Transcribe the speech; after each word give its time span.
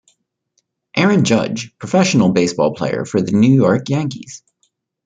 Aaron 0.97 1.25
Judge, 1.25 1.77
professional 1.77 2.31
baseball 2.31 2.73
player 2.73 3.05
for 3.05 3.21
the 3.21 3.33
New 3.33 3.53
York 3.53 3.87
Yankees. 3.87 4.41